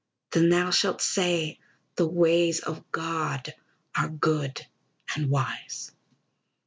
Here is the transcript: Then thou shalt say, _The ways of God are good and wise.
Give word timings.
Then 0.31 0.49
thou 0.49 0.71
shalt 0.71 0.99
say, 0.99 1.59
_The 1.95 2.11
ways 2.11 2.61
of 2.61 2.91
God 2.91 3.53
are 3.95 4.09
good 4.09 4.65
and 5.15 5.29
wise. 5.29 5.91